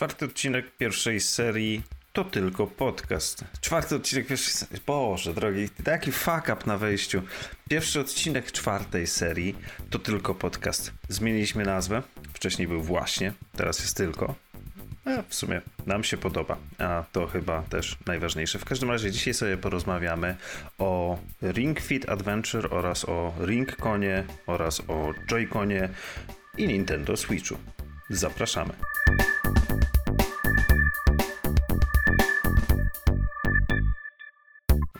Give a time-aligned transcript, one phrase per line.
[0.00, 3.44] czwarty odcinek pierwszej serii to tylko podcast.
[3.60, 4.82] Czwarty odcinek pierwszej serii.
[4.86, 7.22] Boże drogi, taki fuck up na wejściu.
[7.68, 9.56] Pierwszy odcinek czwartej serii
[9.90, 10.92] to tylko podcast.
[11.08, 12.02] Zmieniliśmy nazwę.
[12.32, 14.34] Wcześniej był właśnie, teraz jest tylko.
[15.04, 18.58] A w sumie nam się podoba, a to chyba też najważniejsze.
[18.58, 20.36] W każdym razie dzisiaj sobie porozmawiamy
[20.78, 25.88] o Ring Fit Adventure oraz o Ring Konie oraz o Joy-Conie
[26.58, 27.56] i Nintendo Switchu.
[28.10, 28.72] Zapraszamy.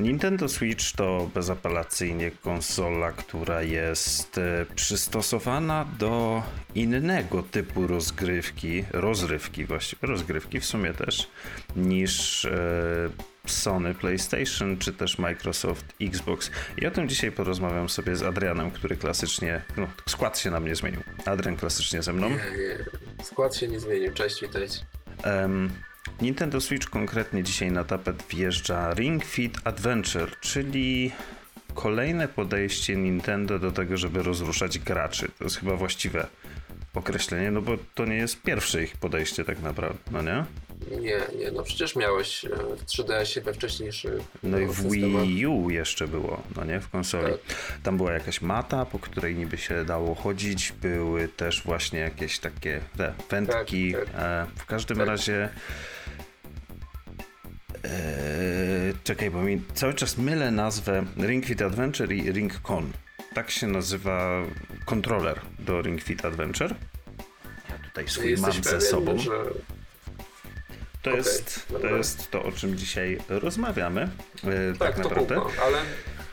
[0.01, 6.43] Nintendo Switch to bezapelacyjnie konsola, która jest e, przystosowana do
[6.75, 11.29] innego typu rozgrywki, rozrywki właściwie, rozgrywki w sumie też,
[11.77, 12.51] niż e,
[13.47, 16.51] Sony PlayStation czy też Microsoft Xbox.
[16.77, 20.75] I o tym dzisiaj porozmawiam sobie z Adrianem, który klasycznie, no skład się na mnie
[20.75, 21.01] zmienił.
[21.25, 22.29] Adrian klasycznie ze mną.
[22.29, 23.25] Nie, nie.
[23.25, 24.79] Skład się nie zmienił, cześć, witajcie.
[25.25, 25.71] Um,
[26.21, 31.13] Nintendo Switch konkretnie dzisiaj na tapet wjeżdża Ring Fit Adventure, czyli
[31.75, 35.29] kolejne podejście Nintendo do tego, żeby rozruszać graczy.
[35.39, 36.27] To jest chyba właściwe
[36.95, 40.45] określenie, no bo to nie jest pierwsze ich podejście tak naprawdę, no nie?
[40.91, 45.71] Nie, nie, no przecież miałeś e, w 3DS-ie we wcześniejszych No i w Wii U
[45.71, 47.33] jeszcze było, no nie, w konsoli.
[47.33, 47.57] Tak.
[47.83, 52.81] Tam była jakaś mata, po której niby się dało chodzić, były też właśnie jakieś takie
[52.97, 53.93] te wędki.
[53.93, 54.15] Tak, tak.
[54.17, 55.07] E, w każdym tak.
[55.07, 55.49] razie
[57.85, 62.93] Eee, czekaj, bo mi cały czas mylę nazwę Ring Fit Adventure i Ring Con.
[63.35, 64.45] Tak się nazywa
[64.85, 66.75] kontroler do Ring Fit Adventure.
[67.69, 69.19] Ja tutaj swój mam ze pewien, sobą.
[69.19, 69.33] Że...
[71.03, 74.03] To, okay, jest, to jest to, o czym dzisiaj rozmawiamy.
[74.03, 74.09] E,
[74.79, 75.41] tak, tak naprawdę.
[75.63, 75.79] Ale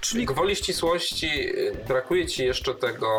[0.09, 0.25] Czyli...
[0.25, 1.29] gwoli ścisłości
[1.87, 3.11] brakuje ci jeszcze tego,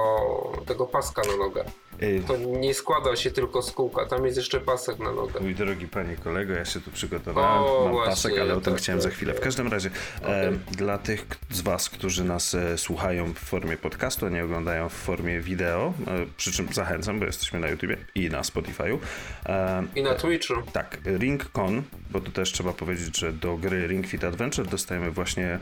[0.67, 1.65] tego paska na nogę.
[2.03, 5.41] Y, to nie składa się tylko z kółka, tam jest jeszcze pasek na nogę.
[5.41, 8.73] Mój drogi panie kolego, ja się tu przygotowałem, o, mam właśnie, pasek, ale o tym
[8.73, 9.35] tak, chciałem tak, za chwilę.
[9.35, 10.33] W każdym razie, okay.
[10.33, 14.89] e, dla tych z was, którzy nas e, słuchają w formie podcastu, a nie oglądają
[14.89, 18.99] w formie wideo, e, przy czym zachęcam, bo jesteśmy na YouTubie i na Spotify'u.
[19.47, 20.55] E, I na Twitchu.
[20.73, 25.59] Tak, Ring.con, bo tu też trzeba powiedzieć, że do gry Ring Fit Adventure dostajemy właśnie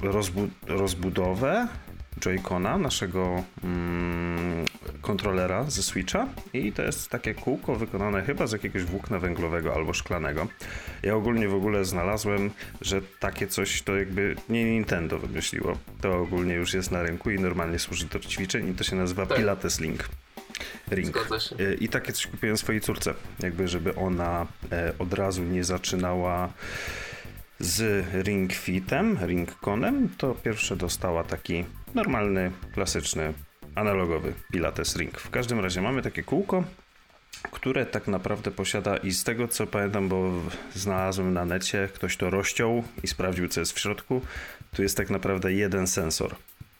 [0.00, 1.68] rozbu rozbudowę
[2.20, 4.64] Joy-Cona, naszego mm,
[5.00, 9.92] kontrolera ze Switcha i to jest takie kółko wykonane chyba z jakiegoś włókna węglowego albo
[9.92, 10.46] szklanego.
[11.02, 12.50] Ja ogólnie w ogóle znalazłem,
[12.80, 15.78] że takie coś to jakby nie Nintendo wymyśliło.
[16.00, 19.26] To ogólnie już jest na rynku i normalnie służy do ćwiczeń i to się nazywa
[19.26, 19.38] tak.
[19.38, 20.08] Pilates Link.
[20.90, 21.16] Ring.
[21.60, 26.52] Y, I takie coś kupiłem swojej córce, jakby żeby ona e, od razu nie zaczynała
[27.60, 31.64] z Ring Fitem, Ring Conem, to pierwsze dostała taki
[31.94, 33.32] normalny, klasyczny,
[33.74, 35.20] analogowy Pilates Ring.
[35.20, 36.64] W każdym razie mamy takie kółko,
[37.42, 40.32] które tak naprawdę posiada i z tego co pamiętam, bo
[40.74, 44.20] znalazłem na necie, ktoś to rozciął i sprawdził co jest w środku,
[44.72, 46.34] tu jest tak naprawdę jeden sensor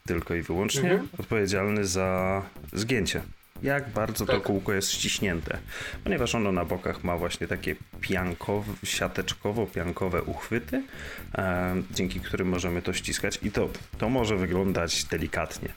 [0.06, 1.08] tylko i wyłącznie mhm.
[1.18, 3.22] odpowiedzialny za zgięcie
[3.62, 4.36] jak bardzo tak.
[4.36, 5.58] to kółko jest ściśnięte.
[6.04, 10.82] Ponieważ ono na bokach ma właśnie takie piankowe, siateczkowo-piankowe uchwyty,
[11.38, 15.69] e, dzięki którym możemy to ściskać i to, to może wyglądać delikatnie.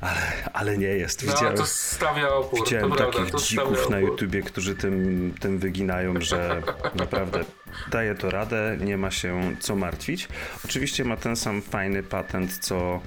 [0.00, 0.20] Ale,
[0.52, 1.26] ale nie jest.
[1.26, 2.64] No, Widziałem, to stawia opór.
[2.64, 6.62] Widziałem to takich prawda, dzików na YouTubie, którzy tym, tym wyginają, że
[6.94, 7.44] naprawdę
[7.90, 10.28] daje to radę, nie ma się co martwić.
[10.64, 13.00] Oczywiście ma ten sam fajny patent, co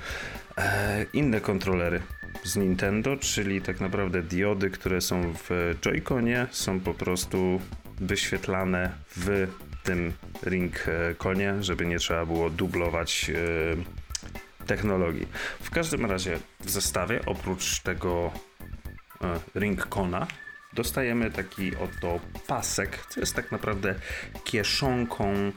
[1.14, 2.02] inne kontrolery
[2.44, 7.62] z Nintendo, czyli tak naprawdę diody, które są w Joy-Conie, są po prostu
[8.00, 9.48] wyświetlane w
[9.84, 10.86] tym Ring
[11.18, 15.28] Conie, żeby nie trzeba było dublować e, technologii.
[15.62, 18.32] W każdym razie w zestawie oprócz tego
[19.22, 20.28] e, Ring Cona
[20.74, 23.96] dostajemy taki oto pasek, co jest tak naprawdę
[24.44, 25.52] kieszonką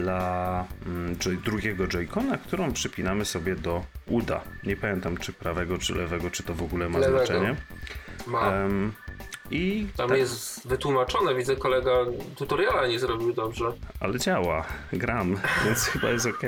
[0.00, 4.40] dla mm, drugiego Joy-Cona, którą przypinamy sobie do uda.
[4.64, 7.26] Nie pamiętam czy prawego, czy lewego, czy to w ogóle ma lewego.
[7.26, 7.56] znaczenie.
[8.26, 8.48] Ma.
[8.48, 8.92] Um,
[9.50, 10.18] i Tam tak.
[10.18, 11.90] jest wytłumaczone, widzę kolega
[12.36, 13.64] tutoriala nie zrobił dobrze.
[14.00, 16.42] Ale działa, gram, więc chyba jest ok.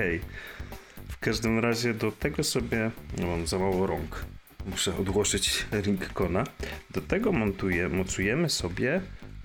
[1.08, 2.90] W każdym razie do tego sobie,
[3.20, 4.24] mam za mało rąk,
[4.66, 6.44] muszę odłożyć Ringcona.
[6.90, 9.00] Do tego montuję, mocujemy sobie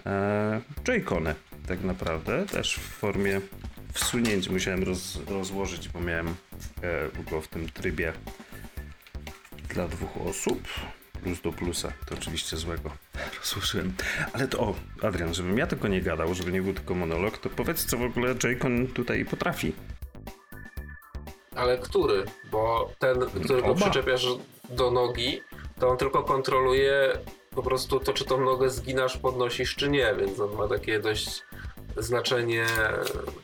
[0.06, 1.34] e, Joy-Cony
[1.68, 3.42] tak naprawdę, też w formie
[3.98, 8.14] wsunięć musiałem roz, rozłożyć, bo miałem e, go w tym trybie
[9.70, 10.60] dla dwóch osób.
[11.24, 12.92] Plus do plusa, to oczywiście złego
[13.40, 13.94] rozłożyłem.
[14.34, 17.50] Ale to, o, Adrian, żebym ja tylko nie gadał, żeby nie był tylko monolog, to
[17.50, 19.74] powiedz, co w ogóle Jaycon tutaj potrafi.
[21.56, 22.26] Ale który?
[22.52, 23.82] Bo ten, którego Oba.
[23.82, 24.28] przyczepiasz
[24.70, 25.42] do nogi,
[25.80, 27.14] to on tylko kontroluje
[27.56, 31.42] po prostu to, czy tą nogę zginasz, podnosisz, czy nie, więc on ma takie dość
[31.98, 32.66] znaczenie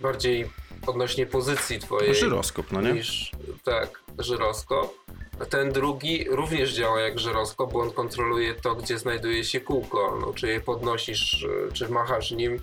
[0.02, 0.50] bardziej
[0.88, 2.16] odnośnie pozycji twojej.
[2.16, 2.94] Żyroskop, no nie?
[2.94, 3.32] Niż,
[3.64, 5.04] tak, żyroskop.
[5.50, 10.18] Ten drugi również działa jak żyroskop, bo on kontroluje to, gdzie znajduje się kółko.
[10.22, 12.60] No, czy je podnosisz, czy machasz nim,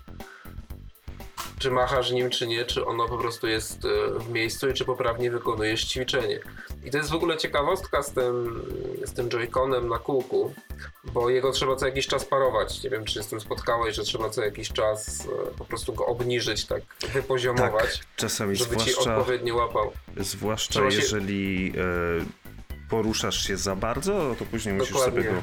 [1.61, 4.85] czy machasz nim, czy nie, czy ono po prostu jest e, w miejscu i czy
[4.85, 6.41] poprawnie wykonujesz ćwiczenie.
[6.85, 8.63] I to jest w ogóle ciekawostka z tym,
[9.05, 10.55] z tym Joy-Conem na kółku,
[11.05, 12.83] bo jego trzeba co jakiś czas parować.
[12.83, 16.07] Nie wiem, czy z tym spotkałeś, że trzeba co jakiś czas e, po prostu go
[16.07, 19.93] obniżyć, tak wypoziomować, tak, czasami żeby zwłaszcza, ci odpowiednio łapał.
[20.17, 21.81] Zwłaszcza trzeba jeżeli się...
[21.81, 24.99] e, poruszasz się za bardzo, to później Dokładnie.
[24.99, 25.43] musisz sobie go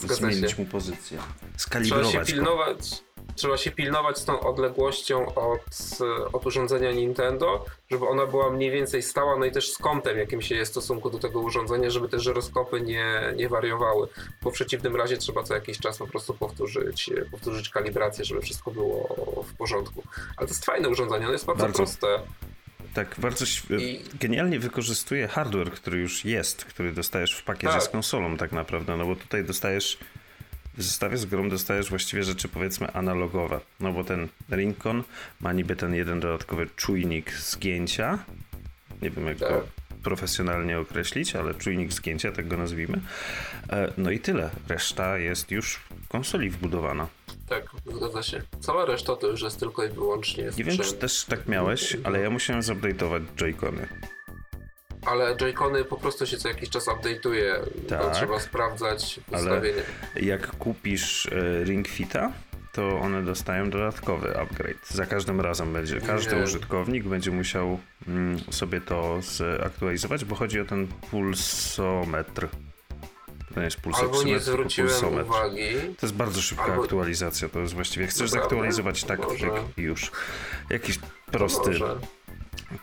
[0.00, 0.62] Zgadza zmienić się.
[0.62, 1.18] mu pozycję.
[1.56, 2.90] Skalibrować Trzeba się pilnować.
[2.90, 5.60] Go trzeba się pilnować z tą odległością od,
[6.32, 10.42] od urządzenia Nintendo, żeby ona była mniej więcej stała, no i też z kątem, jakim
[10.42, 14.08] się jest w stosunku do tego urządzenia, żeby te żyroskopy nie, nie wariowały,
[14.42, 18.70] bo w przeciwnym razie trzeba co jakiś czas po prostu powtórzyć, powtórzyć kalibrację, żeby wszystko
[18.70, 19.14] było
[19.48, 20.02] w porządku.
[20.36, 22.18] Ale to jest fajne urządzenie, ono jest bardzo, bardzo proste.
[22.94, 23.44] Tak, bardzo
[23.78, 24.02] I...
[24.20, 27.82] genialnie wykorzystuje hardware, który już jest, który dostajesz w pakiecie tak.
[27.82, 29.98] z konsolą tak naprawdę, no bo tutaj dostajesz
[30.76, 33.60] w zestawie z grą dostajesz właściwie rzeczy powiedzmy analogowe.
[33.80, 35.02] No bo ten Rincon
[35.40, 38.18] ma niby ten jeden dodatkowy czujnik zgięcia.
[39.02, 39.48] Nie wiem jak tak.
[39.48, 39.66] go
[40.02, 43.00] profesjonalnie określić, ale czujnik zgięcia, tak go nazwijmy.
[43.70, 44.50] E, no i tyle.
[44.68, 47.08] Reszta jest już w konsoli wbudowana.
[47.48, 47.64] Tak,
[47.96, 48.42] zgadza się.
[48.60, 50.50] Cała reszta to już jest tylko i wyłącznie.
[50.58, 53.86] Nie wiem, czy też tak miałeś, ale ja musiałem zupdate'ować Joy-Cony
[55.06, 57.54] ale Joy-Cony po prostu się co jakiś czas update'uje.
[57.88, 59.82] Tak, trzeba sprawdzać ustawienie.
[60.16, 62.32] Ale jak kupisz e, Ring Fita,
[62.72, 64.86] to one dostają dodatkowy upgrade.
[64.88, 66.42] Za każdym razem będzie, każdy Nie.
[66.42, 67.78] użytkownik będzie musiał
[68.08, 69.18] mm, sobie to
[69.62, 72.48] zaktualizować, bo chodzi o ten pulsometr.
[73.54, 75.30] To nie jest Albo nie zwróciłem pulsometr.
[75.30, 75.68] uwagi.
[76.00, 76.82] To jest bardzo szybka Albo...
[76.82, 79.20] aktualizacja, to jest właściwie, chcesz zaktualizować tak,
[79.76, 80.10] i już.
[80.70, 80.98] Jakiś
[81.32, 81.70] prosty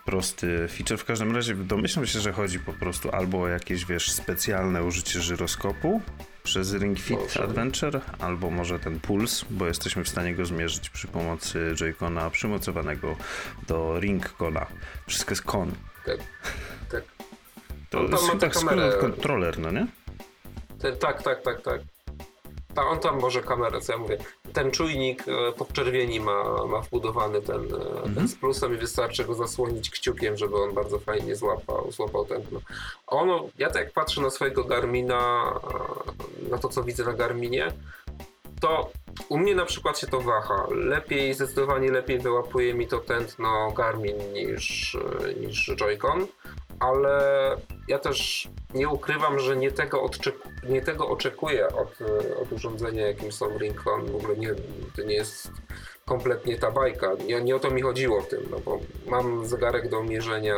[0.06, 0.98] prosty feature.
[0.98, 5.22] W każdym razie domyślam się, że chodzi po prostu albo o jakieś, wiesz, specjalne użycie
[5.22, 6.02] żyroskopu
[6.44, 7.44] przez Ring Fit może.
[7.44, 13.16] Adventure, albo może ten puls, bo jesteśmy w stanie go zmierzyć przy pomocy Joy-Cona przymocowanego
[13.68, 14.66] do Ring-Cona.
[15.08, 15.72] Wszystko jest kon.
[16.06, 16.18] Tak,
[16.92, 17.04] tak.
[17.90, 18.98] To jest chyba kamerę...
[19.02, 19.88] kontroler, no nie?
[21.00, 21.82] tak, tak, tak, tak.
[22.80, 24.18] Ta, on tam może kamerę, co ja mówię.
[24.54, 28.16] Ten czujnik e, podczerwieni ma, ma wbudowany ten, e, mhm.
[28.16, 32.60] ten z plusem i wystarczy go zasłonić kciukiem, żeby on bardzo fajnie złapał, złapał tętno.
[33.08, 35.54] Ono, ja tak jak patrzę na swojego Garmina,
[36.46, 37.72] e, na to co widzę na Garminie,
[38.62, 38.92] to
[39.30, 40.68] u mnie na przykład się to waha.
[40.72, 44.98] Lepiej, zdecydowanie lepiej wyłapuje mi to tętno Garmin niż,
[45.40, 46.26] niż Joy-Con,
[46.80, 47.56] ale
[47.88, 51.98] ja też nie ukrywam, że nie tego, odczeku, nie tego oczekuję od,
[52.42, 54.06] od urządzenia, jakim są Rincon.
[54.06, 54.54] W ogóle nie,
[54.96, 55.52] to nie jest
[56.06, 57.14] kompletnie ta bajka.
[57.28, 60.56] Nie, nie o to mi chodziło w tym, no bo mam zegarek do mierzenia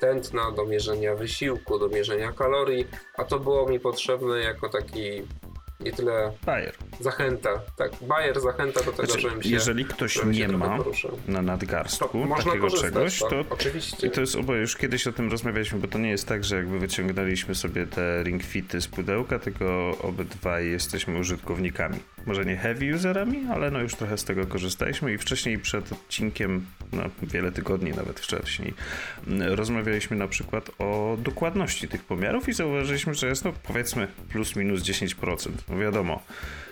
[0.00, 5.22] tętna, do mierzenia wysiłku, do mierzenia kalorii, a to było mi potrzebne jako taki
[5.82, 6.74] nie tyle Bayer.
[7.00, 7.50] zachęta.
[7.76, 10.78] Tak, Bayer zachęta do tego, znaczy, żebym się Jeżeli ktoś nie ma
[11.28, 14.06] na nadgarstku takiego czegoś, to tak, oczywiście.
[14.06, 16.56] I to jest, bo już kiedyś o tym rozmawialiśmy, bo to nie jest tak, że
[16.56, 21.98] jakby wyciągnęliśmy sobie te ring fity z pudełka, tylko obydwaj jesteśmy użytkownikami.
[22.26, 26.66] Może nie heavy userami, ale no już trochę z tego korzystaliśmy i wcześniej przed odcinkiem,
[26.92, 28.74] no wiele tygodni nawet wcześniej,
[29.40, 34.82] rozmawialiśmy na przykład o dokładności tych pomiarów i zauważyliśmy, że jest no powiedzmy plus minus
[34.82, 35.50] 10%.
[35.68, 36.22] No wiadomo,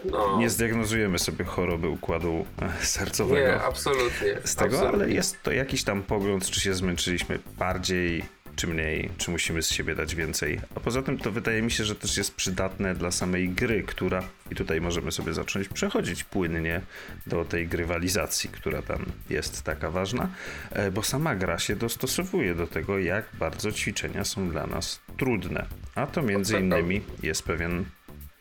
[0.04, 0.38] no.
[0.38, 3.46] nie zdiagnozujemy sobie choroby układu e, sercowego.
[3.46, 4.38] Nie, absolutnie.
[4.44, 5.04] Z tego, absolutnie.
[5.04, 8.24] ale jest to jakiś tam pogląd, czy się zmęczyliśmy bardziej,
[8.60, 10.60] czy mniej, czy musimy z siebie dać więcej.
[10.74, 14.28] A poza tym to wydaje mi się, że też jest przydatne dla samej gry, która,
[14.50, 16.80] i tutaj możemy sobie zacząć przechodzić płynnie
[17.26, 20.28] do tej grywalizacji, która tam jest taka ważna,
[20.70, 25.66] e, bo sama gra się dostosowuje do tego, jak bardzo ćwiczenia są dla nas trudne.
[25.94, 27.84] A to między innymi jest pewien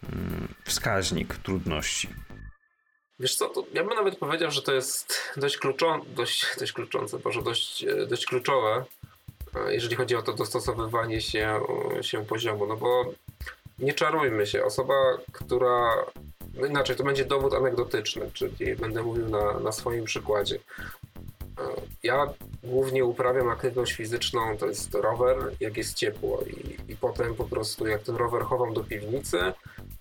[0.03, 2.09] Mm, wskaźnik trudności.
[3.19, 7.41] Wiesz co, ja bym nawet powiedział, że to jest dość, kluczo, dość, dość kluczące, może
[7.41, 8.85] dość, e, dość kluczowe,
[9.67, 11.59] jeżeli chodzi o to dostosowywanie się,
[12.01, 13.05] się poziomu, no bo
[13.79, 14.93] nie czarujmy się, osoba,
[15.31, 16.05] która,
[16.53, 20.55] no inaczej, to będzie dowód anegdotyczny, czyli będę mówił na, na swoim przykładzie.
[21.59, 21.61] E,
[22.03, 22.27] ja
[22.63, 27.87] głównie uprawiam aktywność fizyczną, to jest rower, jak jest ciepło i, i potem po prostu
[27.87, 29.39] jak ten rower chowam do piwnicy,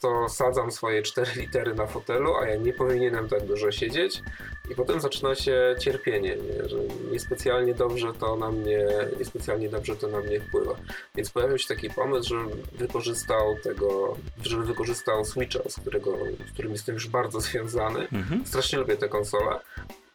[0.00, 4.22] to sadzam swoje cztery litery na fotelu, a ja nie powinienem tak dużo siedzieć.
[4.70, 6.68] I potem zaczyna się cierpienie, nie?
[6.68, 6.76] że
[7.10, 8.86] niespecjalnie dobrze to na mnie,
[9.18, 10.76] niespecjalnie dobrze to na mnie wpływa.
[11.14, 16.16] Więc pojawił się taki pomysł, żebym wykorzystał tego, żeby wykorzystał Switcha, z, którego,
[16.48, 18.08] z którym jestem już bardzo związany.
[18.12, 18.46] Mhm.
[18.46, 19.60] Strasznie lubię tę konsolę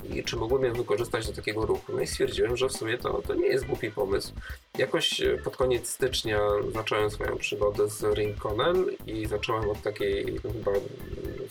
[0.10, 1.94] i czy mogłem ją wykorzystać do takiego ruchu.
[1.96, 4.34] No i stwierdziłem, że w sumie to, to nie jest głupi pomysł.
[4.78, 6.40] Jakoś e, pod koniec stycznia
[6.74, 10.72] zacząłem swoją przygodę z Ringconem i zacząłem od takiej, no chyba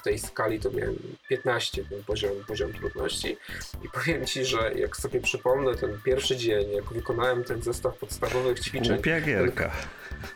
[0.03, 0.97] w tej skali to miałem
[1.29, 3.37] 15 ten poziom, poziom trudności
[3.85, 8.61] i powiem Ci, że jak sobie przypomnę ten pierwszy dzień, jak wykonałem ten zestaw podstawowych
[8.61, 9.03] ćwiczeń.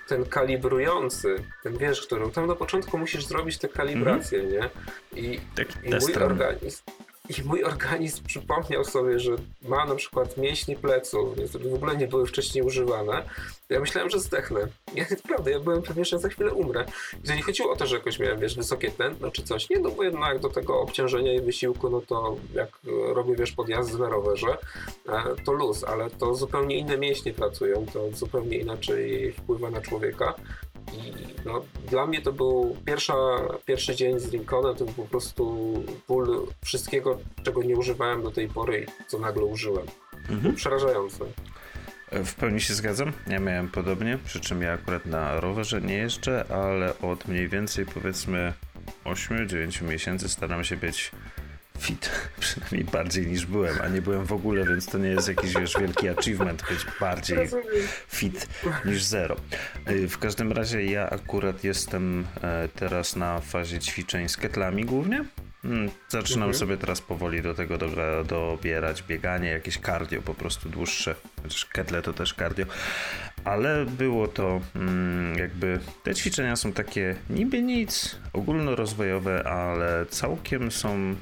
[0.08, 4.70] Ten, ten kalibrujący, ten wiesz, którą tam na początku musisz zrobić te kalibracje, mm -hmm.
[5.14, 5.22] nie?
[5.22, 5.40] I,
[5.84, 6.82] i mój organizm
[7.28, 12.08] i mój organizm przypomniał sobie, że ma na przykład mięśnie pleców, które w ogóle nie
[12.08, 13.22] były wcześniej używane.
[13.68, 14.60] Ja myślałem, że zdechnę.
[14.94, 16.84] Ja naprawdę, ja byłem pewien, że za chwilę umrę.
[17.24, 19.70] I to nie chodziło o to, że jakoś miałem, wiesz, wysokie tętno czy coś.
[19.70, 22.68] Nie, no bo jednak do tego obciążenia i wysiłku, no to jak
[23.14, 24.56] robię, wiesz, podjazdy na rowerze,
[25.08, 30.34] e, to luz, ale to zupełnie inne mięśnie pracują, to zupełnie inaczej wpływa na człowieka.
[30.92, 31.12] I
[31.44, 33.14] no, dla mnie to był pierwsza,
[33.66, 35.74] pierwszy dzień z Lincolnem, to był po prostu
[36.08, 39.86] ból wszystkiego, czego nie używałem do tej pory i co nagle użyłem.
[40.30, 40.54] Mhm.
[40.54, 41.24] Przerażające.
[42.12, 43.12] W pełni się zgadzam.
[43.26, 47.86] Ja miałem podobnie, przy czym ja akurat na rowerze nie jeżdżę, ale od mniej więcej
[47.86, 48.52] powiedzmy
[49.04, 51.10] 8-9 miesięcy staram się być
[51.78, 55.54] fit, przynajmniej bardziej niż byłem, a nie byłem w ogóle, więc to nie jest jakiś
[55.54, 57.48] wiesz, wielki achievement być bardziej
[58.08, 58.48] fit
[58.84, 59.36] niż zero.
[59.90, 65.24] Y, w każdym razie ja akurat jestem e, teraz na fazie ćwiczeń z ketlami głównie.
[65.62, 66.58] Hmm, zaczynam mhm.
[66.58, 67.88] sobie teraz powoli do tego do,
[68.24, 71.14] dobierać bieganie, jakieś cardio po prostu dłuższe.
[71.42, 72.66] Chociaż ketle to też cardio.
[73.44, 75.80] Ale było to mm, jakby.
[76.02, 81.16] Te ćwiczenia są takie niby nic, ogólnorozwojowe, ale całkiem są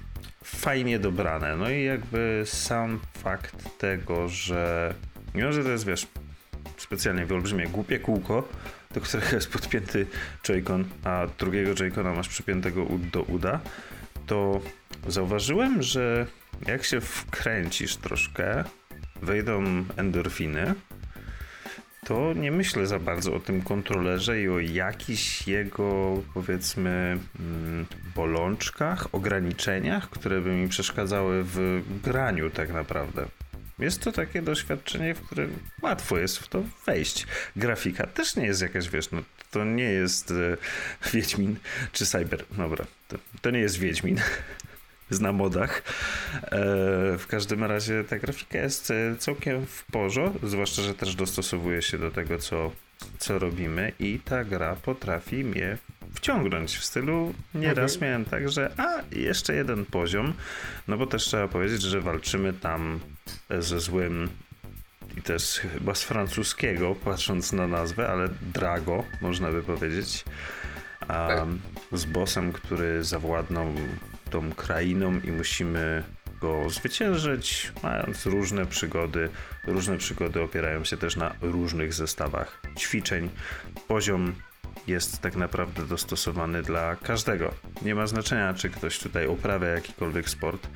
[0.45, 1.57] fajnie dobrane.
[1.57, 4.95] No i jakby sam fakt tego, że
[5.35, 6.07] mimo, że to jest, wiesz,
[6.77, 8.49] specjalnie wyolbrzymie głupie kółko,
[8.95, 10.07] do którego jest podpięty
[10.43, 13.61] Joy-Con, a drugiego Joy-Cona masz przypiętego do uda,
[14.27, 14.61] to
[15.09, 16.27] zauważyłem, że
[16.67, 18.65] jak się wkręcisz troszkę,
[19.23, 19.65] wejdą
[19.97, 20.75] endorfiny,
[22.05, 29.15] to nie myślę za bardzo o tym kontrolerze i o jakichś jego, powiedzmy, mm, bolączkach,
[29.15, 33.27] ograniczeniach, które by mi przeszkadzały w graniu tak naprawdę.
[33.79, 37.27] Jest to takie doświadczenie, w którym łatwo jest w to wejść.
[37.57, 40.57] Grafika też nie jest jakaś, wiesz, no to nie jest e,
[41.13, 41.57] Wiedźmin
[41.93, 42.45] czy Cyber.
[42.51, 44.21] Dobra, to, to nie jest Wiedźmin
[45.11, 45.83] na modach.
[46.35, 46.51] E,
[47.19, 51.99] w każdym razie ta grafika jest e, całkiem w porządku, zwłaszcza, że też dostosowuje się
[51.99, 52.71] do tego, co,
[53.19, 55.79] co robimy i ta gra potrafi mnie
[56.15, 58.11] wciągnąć w stylu nieraz mhm.
[58.11, 60.33] miałem tak, że a jeszcze jeden poziom,
[60.89, 63.01] no bo też trzeba powiedzieć, że walczymy tam
[63.59, 64.29] ze złym
[65.17, 70.25] i też chyba z francuskiego, patrząc na nazwę, ale Drago, można by powiedzieć.
[71.09, 71.47] Tak.
[71.93, 73.67] z bossem, który zawładnął
[74.35, 76.03] tą krainą i musimy
[76.41, 79.29] go zwyciężyć, mając różne przygody.
[79.67, 83.31] Różne przygody opierają się też na różnych zestawach ćwiczeń.
[83.89, 84.35] Poziom
[84.87, 87.55] jest tak naprawdę dostosowany dla każdego.
[87.83, 90.69] Nie ma znaczenia, czy ktoś tutaj uprawia jakikolwiek sport,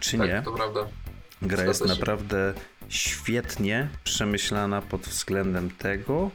[0.00, 0.42] czy tak, nie.
[0.42, 0.80] To prawda.
[1.42, 2.54] Gra jest naprawdę
[2.88, 6.30] świetnie przemyślana pod względem tego,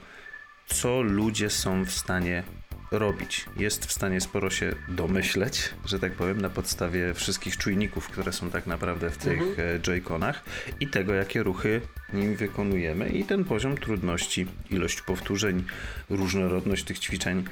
[0.68, 2.44] co ludzie są w stanie
[2.92, 3.46] robić.
[3.58, 8.52] Jest w stanie sporo się domyśleć, że tak powiem, na podstawie wszystkich czujników, które są
[8.52, 9.76] tak naprawdę w tych mhm.
[9.76, 10.34] E, Joy-Conach
[10.80, 11.82] i tego, jakie ruchy
[12.14, 15.64] nim wykonujemy i ten poziom trudności, ilość powtórzeń,
[16.10, 17.44] różnorodność tych ćwiczeń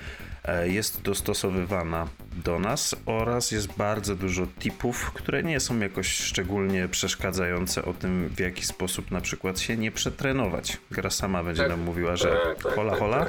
[0.44, 2.08] e, jest dostosowywana
[2.46, 8.30] do nas oraz jest bardzo dużo tipów, które nie są jakoś szczególnie przeszkadzające o tym,
[8.30, 10.78] w jaki sposób na przykład się nie przetrenować.
[10.92, 13.28] Gra sama będzie tak, nam mówiła, że tak, tak hola hola.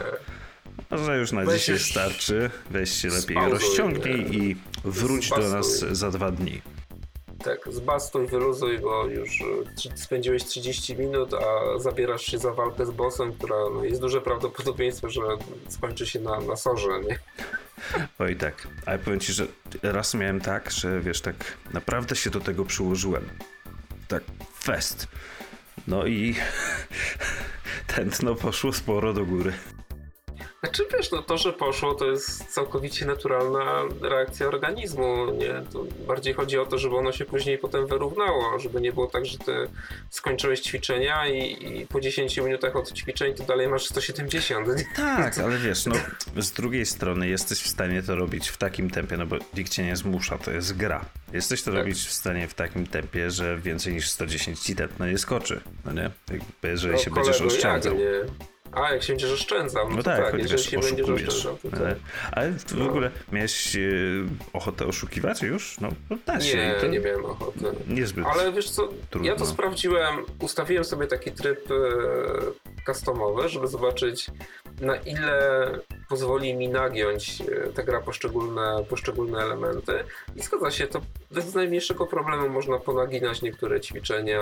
[0.90, 2.50] Tak, że już na Weź dzisiaj starczy.
[2.70, 5.44] Weź się lepiej spauzuj, rozciągnij i wróć zbastuj.
[5.48, 6.62] do nas za dwa dni.
[7.44, 9.40] Tak, zbastuj, wyluzuj, bo już
[9.92, 14.20] e, spędziłeś 30 minut, a zabierasz się za walkę z bossem, która no, jest duże
[14.20, 15.20] prawdopodobieństwo, że
[15.68, 17.18] skończy się na, na sorze, nie?
[18.18, 19.46] Oj tak, ale powiem ci, że
[19.82, 23.28] raz miałem tak, że wiesz, tak naprawdę się do tego przyłożyłem.
[24.08, 24.22] Tak,
[24.60, 25.08] fest.
[25.86, 26.34] No i
[27.96, 29.52] tętno poszło sporo do góry.
[30.62, 35.62] Znaczy wiesz, no to, że poszło, to jest całkowicie naturalna reakcja organizmu, nie?
[35.72, 39.26] To bardziej chodzi o to, żeby ono się później potem wyrównało, żeby nie było tak,
[39.26, 39.52] że ty
[40.10, 44.68] skończyłeś ćwiczenia i, i po 10 minutach od ćwiczeń to dalej masz 170.
[44.68, 44.84] Nie?
[44.96, 45.94] Tak, ale wiesz, no
[46.36, 49.84] z drugiej strony jesteś w stanie to robić w takim tempie, no bo nikt cię
[49.84, 51.04] nie zmusza, to jest gra.
[51.32, 51.80] Jesteś to tak.
[51.80, 55.92] robić w stanie w takim tempie, że więcej niż 110 ci tętno nie skoczy, no
[55.92, 56.10] nie?
[56.30, 57.98] Jakby, jeżeli no, się będziesz oszczędzał.
[57.98, 58.57] Ja, nie.
[58.72, 61.96] A, jak się będziesz oszczędzał, no, no tak, tak jeżeli się będziesz oszczędzał, to tak.
[62.32, 62.84] Ale w no.
[62.84, 63.80] ogóle miałeś e,
[64.52, 65.80] ochotę oszukiwać już?
[65.80, 66.56] No, no da się.
[66.56, 67.60] Nie, to nie miałem ochoty.
[67.88, 69.28] Niezbyt Ale wiesz co, trudno.
[69.30, 71.74] ja to sprawdziłem, ustawiłem sobie taki tryb e,
[72.86, 74.30] customowy, żeby zobaczyć
[74.80, 75.70] na ile
[76.08, 79.92] pozwoli mi nagiąć e, ta gra poszczególne, poszczególne elementy
[80.36, 84.40] i zgadza się, to bez najmniejszego problemu można ponaginać niektóre ćwiczenia,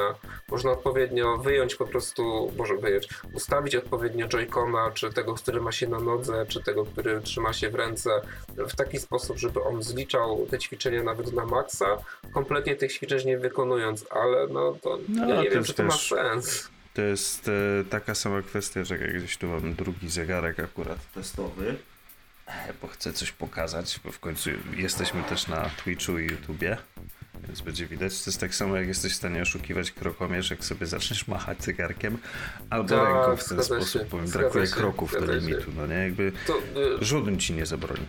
[0.49, 5.89] można odpowiednio wyjąć po prostu, może wyjąć, ustawić odpowiednio joycona, czy tego, który ma się
[5.89, 8.11] na nodze, czy tego, który trzyma się w ręce
[8.57, 11.87] w taki sposób, żeby on zliczał te ćwiczenia nawet na maksa,
[12.33, 15.91] kompletnie tych ćwiczeń nie wykonując, ale no to no, ja nie wiem, czy to ma
[15.91, 16.71] sens.
[16.95, 21.75] To jest e, taka sama kwestia, że jak gdzieś tu mam drugi zegarek akurat testowy,
[22.47, 26.77] e, bo chcę coś pokazać, bo w końcu jesteśmy też na Twitchu i YouTubie,
[27.47, 28.23] więc będzie widać.
[28.23, 32.19] To jest tak samo, jak jesteś w stanie oszukiwać krokomierz, jak sobie zaczniesz machać zegarkiem,
[32.71, 35.95] albo tak, ręką w ten sposób, się, powiem, brakuje się, kroków do limitu, no nie?
[35.95, 38.07] Jakby to, y żaden ci nie zabroni.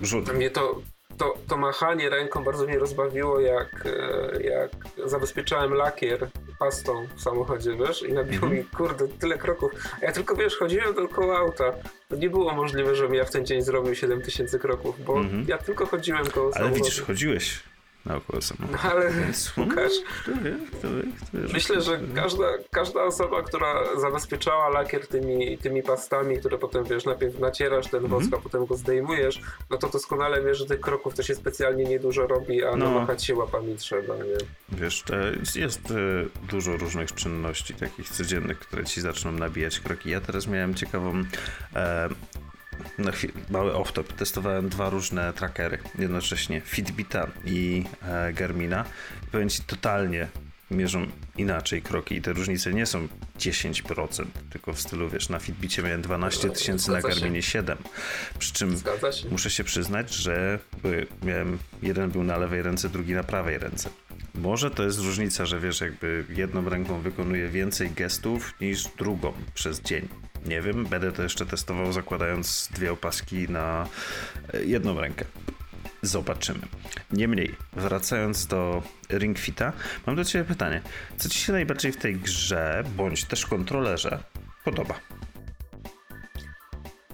[0.00, 0.36] Żaden.
[0.36, 0.82] Mnie to
[1.18, 4.70] to, to machanie ręką bardzo mnie rozbawiło, jak, e, jak
[5.06, 6.28] zabezpieczałem lakier
[6.58, 8.58] pastą w samochodzie, wiesz, i nabiło mm -hmm.
[8.58, 9.72] mi, kurde, tyle kroków.
[10.02, 11.72] A ja tylko, wiesz, chodziłem dookoła auta.
[12.08, 15.48] To nie było możliwe, żebym ja w ten dzień zrobił 7000 kroków, bo mm -hmm.
[15.48, 16.84] ja tylko chodziłem koło Ale samochodu.
[16.84, 17.71] widzisz, chodziłeś
[18.06, 18.72] naokoło samochodu.
[18.72, 19.10] No, ale
[19.56, 19.92] Łukasz,
[20.22, 25.58] kto wie, kto wie, kto wie, myślę, że każda, każda osoba, która zabezpieczała lakier tymi,
[25.58, 28.40] tymi pastami, które potem, wiesz, najpierw nacierasz ten wosk, mm -hmm.
[28.40, 29.40] a potem go zdejmujesz,
[29.70, 32.84] no to doskonale wiesz, że tych kroków to się specjalnie niedużo robi, a no.
[32.84, 34.22] namachać się łapami trzeba, nie?
[34.68, 35.04] Wiesz,
[35.54, 35.94] jest e,
[36.50, 40.10] dużo różnych czynności takich codziennych, które ci zaczną nabijać kroki.
[40.10, 41.22] Ja teraz miałem ciekawą
[41.74, 42.08] e,
[42.98, 48.84] na chwilę, mały off-top, testowałem dwa różne trackery jednocześnie, Fitbita i e, Garmina.
[49.32, 50.28] Powiem Ci, totalnie
[50.72, 55.82] mierzą inaczej kroki i te różnice nie są 10%, tylko w stylu, wiesz, na Fitbicie
[55.82, 57.78] miałem 12 tysięcy, na Garminie 7.
[58.38, 58.76] Przy czym
[59.30, 60.58] muszę się przyznać, że
[61.22, 63.90] miałem, jeden był na lewej ręce, drugi na prawej ręce.
[64.34, 69.80] Może to jest różnica, że wiesz, jakby jedną ręką wykonuje więcej gestów niż drugą przez
[69.80, 70.08] dzień.
[70.46, 73.86] Nie wiem, będę to jeszcze testował zakładając dwie opaski na
[74.54, 75.24] e, jedną rękę.
[76.02, 76.60] Zobaczymy.
[77.10, 79.72] Niemniej, wracając do Ring Fita,
[80.06, 80.82] mam do Ciebie pytanie.
[81.16, 84.22] Co Ci się najbardziej w tej grze, bądź też kontrolerze,
[84.64, 84.94] podoba?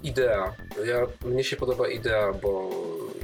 [0.02, 0.54] Idea.
[0.84, 2.70] Ja, mnie się podoba idea, bo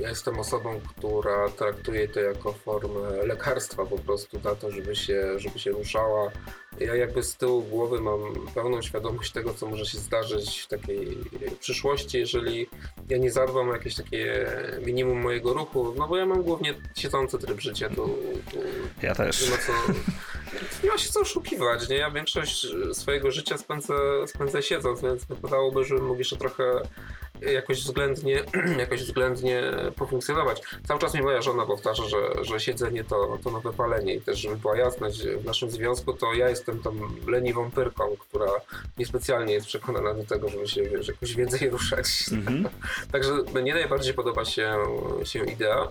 [0.01, 5.39] ja jestem osobą, która traktuje to jako formę lekarstwa po prostu na to, żeby się,
[5.39, 6.31] żeby się ruszała.
[6.81, 8.21] Ja jakby z tyłu głowy mam
[8.55, 11.19] pełną świadomość tego, co może się zdarzyć w takiej
[11.61, 12.67] przyszłości, jeżeli
[13.09, 14.47] ja nie zadbam o jakieś takie
[14.87, 18.19] minimum mojego ruchu, no bo ja mam głównie siedzący tryb życia, tu,
[18.51, 18.59] tu
[19.03, 19.43] ja też.
[19.43, 19.73] Nie ma, co,
[20.85, 21.97] nie ma się co oszukiwać, nie?
[21.97, 23.95] Ja większość swojego życia spędzę,
[24.27, 26.81] spędzę siedząc, więc wypadałoby, żebym mógł jeszcze trochę
[27.41, 28.43] jakoś względnie,
[28.79, 29.63] jakoś względnie
[29.97, 30.63] pofunkcjonować.
[30.89, 34.39] Cały czas mi moja żona powtarza, że, że siedzenie to, to nowe palenie i też,
[34.39, 36.95] żeby była jasność, w naszym związku to ja jestem tą
[37.27, 38.51] leniwą pyrką, która
[38.99, 42.07] niespecjalnie jest przekonana do tego, żeby się wiesz, jakoś więcej ruszać.
[42.33, 42.69] Mm -hmm.
[43.13, 44.77] Także mnie najbardziej podoba się,
[45.25, 45.89] się idea,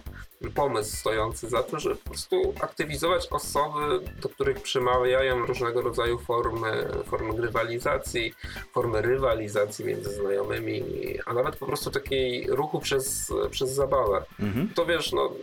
[0.51, 3.79] pomysł stojący za tym, żeby po prostu aktywizować osoby,
[4.21, 8.33] do których przemawiają różnego rodzaju formy, formy rywalizacji,
[8.73, 10.83] formy rywalizacji między znajomymi,
[11.25, 14.25] a nawet po prostu takiej ruchu przez, przez zabawę.
[14.39, 14.69] Mhm.
[14.75, 15.33] To wiesz, no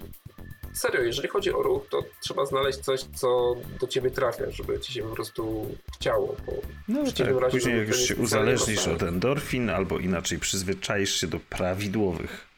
[0.73, 4.93] serio, jeżeli chodzi o ruch, to trzeba znaleźć coś, co do ciebie trafia, żeby ci
[4.93, 6.37] się po prostu chciało.
[6.47, 6.53] Bo
[6.89, 11.41] no tak, razie, później jak już się uzależnisz od endorfin, albo inaczej przyzwyczaisz się do
[11.41, 12.50] prawidłowych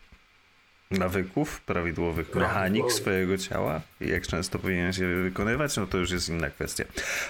[0.93, 6.29] nawyków, prawidłowych mechanik swojego ciała i jak często powinien się wykonywać, no to już jest
[6.29, 6.85] inna kwestia.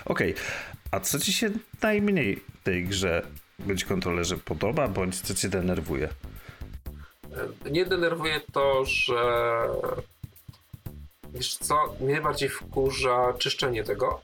[0.05, 0.45] Okej, okay.
[0.91, 1.51] a co ci się
[1.83, 3.23] najmniej w tej grze
[3.59, 6.09] być kontrolerze podoba, bądź co cię denerwuje?
[7.71, 9.15] Nie denerwuje to, że
[11.35, 14.21] wiesz co, mnie bardziej wkurza czyszczenie tego,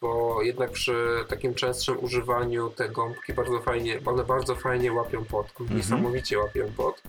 [0.00, 5.46] bo jednak przy takim częstszym używaniu te gąbki bardzo fajnie, one bardzo fajnie łapią pot,
[5.60, 5.78] mhm.
[5.78, 7.02] niesamowicie łapią pot.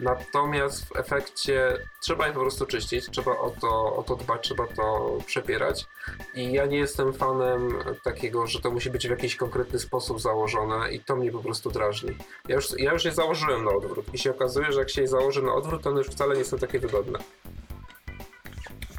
[0.00, 4.66] Natomiast w efekcie trzeba je po prostu czyścić, trzeba o to, o to dbać, trzeba
[4.66, 5.86] to przepierać.
[6.34, 10.92] I ja nie jestem fanem takiego, że to musi być w jakiś konkretny sposób założone
[10.92, 12.16] i to mnie po prostu drażni.
[12.48, 15.08] Ja już, ja już je założyłem na odwrót i się okazuje, że jak się je
[15.08, 17.18] założy na odwrót, to one już wcale nie są takie wygodne.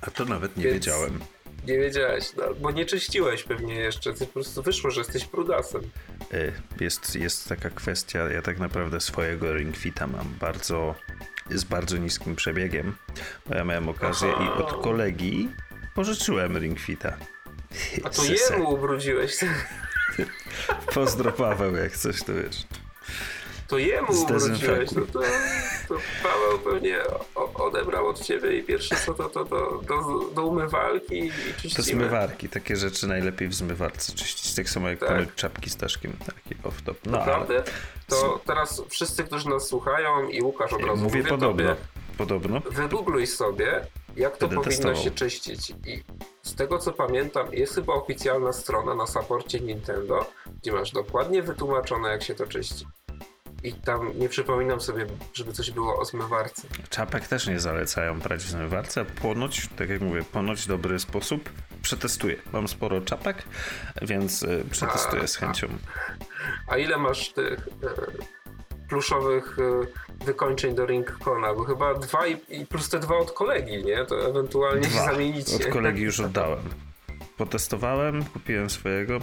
[0.01, 1.19] A to nawet nie Więc wiedziałem.
[1.67, 4.13] Nie wiedziałeś, no, bo nie czyściłeś pewnie jeszcze.
[4.13, 5.81] Ty po prostu wyszło, że jesteś prudasem.
[6.33, 10.95] Y, jest, jest taka kwestia, ja tak naprawdę swojego ringfita mam bardzo,
[11.49, 12.95] z bardzo niskim przebiegiem.
[13.45, 14.55] Bo ja miałem okazję Aha.
[14.57, 15.49] i od kolegi
[15.95, 17.17] pożyczyłem ringfita.
[18.03, 19.35] A to jemu ubrudziłeś.
[20.93, 22.65] Pozdro Paweł, jak coś to wiesz.
[23.67, 25.19] To jemu ubrudziłeś, no to,
[25.87, 26.97] to Paweł pewnie
[27.53, 31.75] odebrał od ciebie i pierwsze co to, to, to do, do umywalki i czyścimy.
[31.75, 35.35] To zmywarki, takie rzeczy najlepiej w zmywarce czyścić, tak samo jak tak.
[35.35, 36.95] czapki z Taszkiem, taki off-top.
[37.05, 37.55] No, Naprawdę?
[37.55, 37.63] Ale...
[38.07, 41.47] To teraz wszyscy, którzy nas słuchają i Łukasz od razu Mówię podobno.
[41.47, 41.75] Tobie,
[42.17, 42.61] podobno.
[42.71, 45.03] Wygoogluj sobie, jak to Będę powinno testował.
[45.03, 45.69] się czyścić.
[45.69, 46.03] I
[46.41, 50.25] z tego co pamiętam, jest chyba oficjalna strona na saporcie Nintendo,
[50.61, 52.85] gdzie masz dokładnie wytłumaczone, jak się to czyści.
[53.63, 56.67] I tam nie przypominam sobie, żeby coś było o zmywarce.
[56.89, 59.05] Czapek też nie zalecają brać w zmywarce.
[59.05, 61.49] Ponoć, tak jak mówię, ponoć dobry sposób.
[61.81, 62.35] Przetestuję.
[62.53, 63.43] Mam sporo czapek,
[64.01, 65.67] więc y, przetestuję a, z chęcią.
[66.67, 71.53] A, a ile masz tych e, pluszowych e, wykończeń do Ringcona?
[71.53, 74.05] Bo chyba dwa i, i, plus te dwa od kolegi, nie?
[74.05, 75.05] To ewentualnie dwa.
[75.05, 75.53] zamienić.
[75.53, 76.69] Od kolegi już oddałem.
[77.37, 79.13] Potestowałem, kupiłem swojego.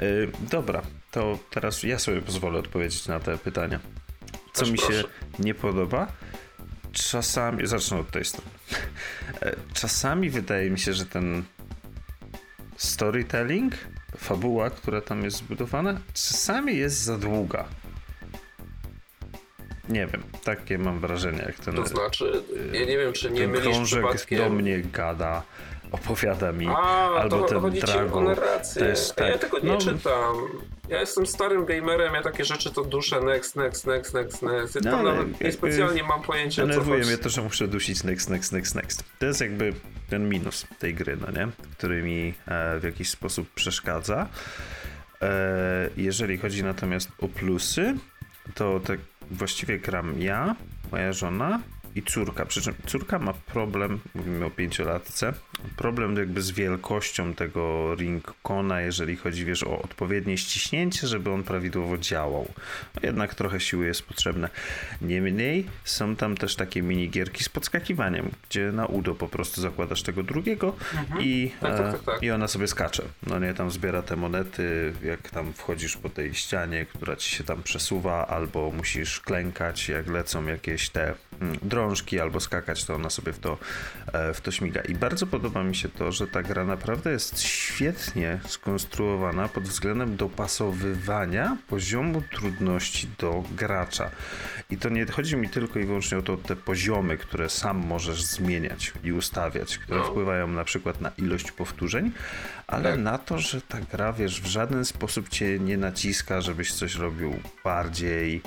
[0.00, 3.80] Yy, dobra, to teraz ja sobie pozwolę odpowiedzieć na te pytania.
[4.52, 5.02] Co Też mi proszę.
[5.02, 5.04] się
[5.38, 6.06] nie podoba?
[6.92, 8.50] Czasami, zacznę od tej strony.
[9.42, 11.42] E, czasami wydaje mi się, że ten
[12.76, 13.74] storytelling,
[14.16, 17.64] fabuła, która tam jest zbudowana, czasami jest za długa.
[19.88, 21.74] Nie wiem, takie mam wrażenie, jak ten.
[21.74, 22.42] To znaczy,
[22.72, 24.38] ja nie wiem, czy nie mylisz przypadkiem...
[24.38, 25.42] do mnie gada
[25.92, 28.34] opowiada mi, A, albo to ten Drago.
[28.74, 30.36] Też, tak, ja tego nie no, czytam.
[30.88, 34.84] Ja jestem starym gamerem, ja takie rzeczy to duszę next, next, next, next, next.
[34.84, 38.74] Ja no, nawet niespecjalnie mam pojęcie, Denerwuje mnie to, że muszę dusić next, next, next,
[38.74, 39.04] next.
[39.18, 39.72] To jest jakby
[40.08, 41.48] ten minus tej gry, no nie?
[41.72, 44.28] Który mi e, w jakiś sposób przeszkadza.
[45.22, 47.94] E, jeżeli chodzi natomiast o plusy,
[48.54, 48.98] to tak
[49.30, 50.56] właściwie gram ja,
[50.92, 51.60] moja żona,
[51.94, 52.46] i córka.
[52.46, 55.32] Przy czym córka ma problem, mówimy o pięciolatce,
[55.76, 61.98] problem jakby z wielkością tego ringkona, jeżeli chodzi wiesz o odpowiednie ściśnięcie, żeby on prawidłowo
[61.98, 62.46] działał.
[62.94, 64.48] No jednak trochę siły jest potrzebne.
[65.02, 70.22] Niemniej są tam też takie minigierki z podskakiwaniem, gdzie na udo po prostu zakładasz tego
[70.22, 71.22] drugiego mhm.
[71.22, 72.22] i, tak, tak, tak, tak.
[72.22, 73.02] i ona sobie skacze.
[73.26, 77.44] No nie, tam zbiera te monety, jak tam wchodzisz po tej ścianie, która ci się
[77.44, 83.10] tam przesuwa, albo musisz klękać, jak lecą jakieś te mm, drążki, albo skakać, to ona
[83.10, 83.58] sobie w to,
[84.12, 84.80] e, w to śmiga.
[84.80, 90.16] I bardzo podoba mi się to, że ta gra naprawdę jest świetnie skonstruowana pod względem
[90.16, 94.10] dopasowywania poziomu trudności do gracza.
[94.70, 98.22] I to nie chodzi mi tylko i wyłącznie o to, te poziomy, które sam możesz
[98.22, 100.06] zmieniać i ustawiać, które no.
[100.06, 102.12] wpływają na przykład na ilość powtórzeń,
[102.66, 103.00] ale tak.
[103.00, 107.34] na to, że ta gra, wiesz, w żaden sposób cię nie naciska, żebyś coś robił
[107.64, 108.42] bardziej,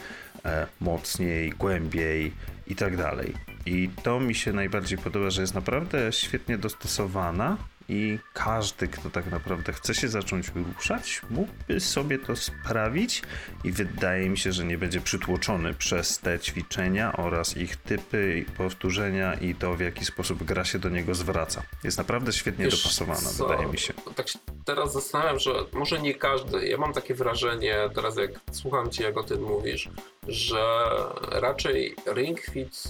[0.45, 2.31] e, mocniej, głębiej
[2.73, 3.33] i tak dalej.
[3.65, 7.57] I to mi się najbardziej podoba, że jest naprawdę świetnie dostosowana
[7.89, 13.21] i każdy, kto tak naprawdę chce się zacząć ruszać, mógłby sobie to sprawić
[13.63, 19.33] i wydaje mi się, że nie będzie przytłoczony przez te ćwiczenia oraz ich typy, powtórzenia
[19.33, 21.63] i to, w jaki sposób gra się do niego zwraca.
[21.83, 23.47] Jest naprawdę świetnie Wiesz dopasowana, co?
[23.47, 23.93] wydaje mi się.
[24.15, 28.89] Tak się teraz zastanawiam, że może nie każdy, ja mam takie wrażenie, teraz jak słucham
[28.89, 29.89] cię, jak o tym mówisz,
[30.27, 30.85] że
[31.31, 32.83] raczej Ring Fit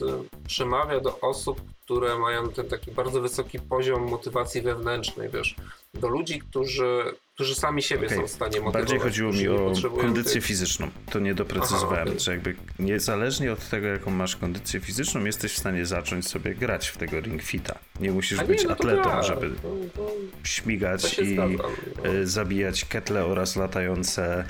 [0.47, 5.55] przemawia do osób, które mają ten taki bardzo wysoki poziom motywacji wewnętrznej, wiesz,
[5.93, 8.17] do ludzi, którzy, którzy sami siebie okay.
[8.17, 8.73] są w stanie motywować.
[8.73, 10.45] Bardziej chodziło mi o kondycję tych...
[10.45, 12.19] fizyczną, to nie doprecyzowałem, Aha, okay.
[12.19, 16.87] że jakby niezależnie od tego, jaką masz kondycję fizyczną, jesteś w stanie zacząć sobie grać
[16.87, 17.79] w tego ring fita.
[17.99, 19.23] Nie musisz nie, być no atletą, tak.
[19.23, 20.11] żeby to, to,
[20.43, 21.57] śmigać i zgadzam,
[22.03, 22.09] no.
[22.09, 24.45] E, zabijać ketle oraz latające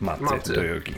[0.00, 0.52] maty, maty.
[0.52, 0.94] do jogi.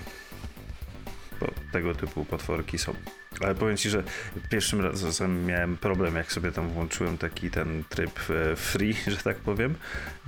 [1.42, 2.94] Bo tego typu potworki są.
[3.40, 4.02] Ale powiem ci, że
[4.50, 9.37] pierwszym razem miałem problem, jak sobie tam włączyłem taki ten tryb e, free, że tak
[9.37, 9.74] powiem.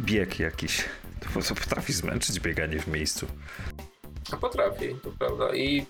[0.01, 0.85] Bieg jakiś.
[1.21, 3.27] To potrafi zmęczyć bieganie w miejscu.
[4.33, 5.55] A potrafi, to prawda.
[5.55, 5.87] I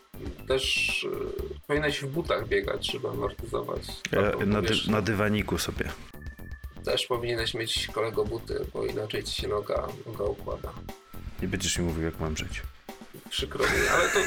[0.49, 3.83] też y, powinieneś w butach biegać, żeby amortyzować.
[4.13, 5.89] Ja, na, dy, na dywaniku sobie.
[6.85, 10.73] też powinieneś mieć kolego buty, bo inaczej ci się noga, noga układa.
[11.43, 12.63] Nie będziesz mi mówił, jak mam żyć.
[13.35, 14.19] Przykro mi, ale to,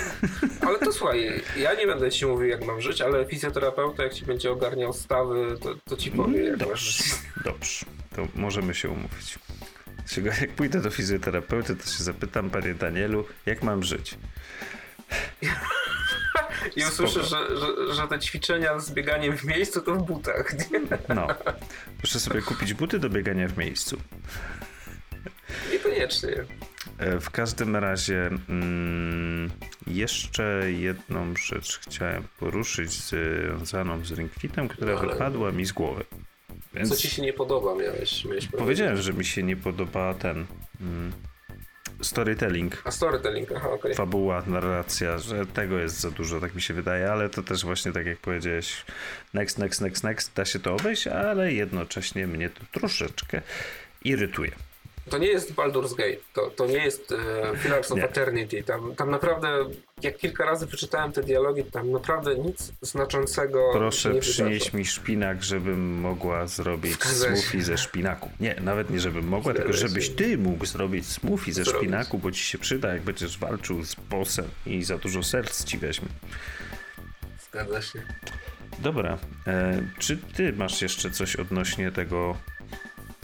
[0.67, 4.25] ale to słuchaj, ja nie będę ci mówił, jak mam żyć, ale fizjoterapeuta, jak ci
[4.25, 7.13] będzie ogarniał stawy, to, to ci powie, jak masz Dobrze, żyć.
[7.43, 7.85] dobrze.
[8.15, 9.39] To możemy się umówić.
[10.41, 14.15] Jak pójdę do fizjoterapeuty, to się zapytam, panie Danielu, jak mam żyć?
[16.75, 20.53] I usłyszę, że, że, że te ćwiczenia z bieganiem w miejscu to w butach.
[20.71, 20.79] Nie?
[21.15, 21.27] No.
[22.01, 23.97] Muszę sobie kupić buty do biegania w miejscu.
[25.71, 26.45] Niekoniecznie.
[26.97, 29.51] E, W każdym razie mm,
[29.87, 36.03] jeszcze jedną rzecz chciałem poruszyć związaną z ringfitem, która No, ale- wypadła mi z głowy.
[36.73, 40.45] Więc Co ci się nie podoba, miałeś, miałeś powiedziałem, że mi się nie podoba ten
[40.81, 41.11] mm,
[42.01, 43.95] storytelling, A storytelling, aha, okej.
[43.95, 47.91] fabuła, narracja, że tego jest za dużo, tak mi się wydaje, ale to też właśnie
[47.91, 48.85] tak jak powiedziałeś,
[49.33, 53.41] next, next, next, next, da się to obejść, ale jednocześnie mnie to troszeczkę
[54.03, 54.51] irytuje.
[55.09, 57.99] To nie jest Baldur's Gate, to, to nie jest e, Pillars of.
[57.99, 58.63] Eternity.
[58.63, 59.47] Tam, tam naprawdę,
[60.01, 64.77] jak kilka razy przeczytałem te dialogi, tam naprawdę nic znaczącego Proszę nie przynieść wydarza.
[64.77, 68.29] mi szpinak, żebym mogła zrobić smoothie ze szpinaku.
[68.39, 71.81] Nie, nawet nie żebym mogła, tylko Zgadza żebyś ty mógł zrobić smoothie ze Zrobić.
[71.81, 75.77] szpinaku, bo ci się przyda, jak będziesz walczył z bossem i za dużo serc ci
[75.77, 76.07] weźmie.
[77.49, 78.01] Zgadza się.
[78.79, 79.17] Dobra,
[79.47, 82.37] e, czy ty masz jeszcze coś odnośnie tego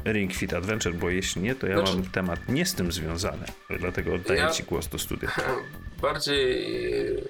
[0.05, 0.93] Ring Fit Adventure?
[0.95, 3.45] Bo jeśli nie, to ja Znaczy- mam temat nie z tym związany,
[3.79, 5.31] dlatego oddaję Ja- ci głos do studia.
[6.01, 6.85] Bardziej
[7.17, 7.21] e,